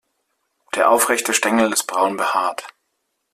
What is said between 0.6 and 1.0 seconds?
Der